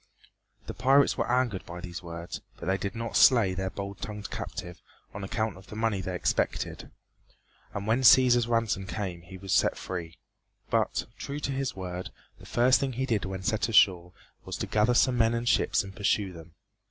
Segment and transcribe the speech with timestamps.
[0.65, 4.31] The pirates were angered by these words, but they did not slay their bold tongued
[4.31, 4.81] captive
[5.13, 6.89] on account of the money they expected,
[7.75, 10.17] and when Cæsar's ransom came he was set free.
[10.71, 12.09] But, true to his word,
[12.39, 14.11] the first thing he did when set ashore
[14.43, 16.55] was to gather some men and ships and pursue them.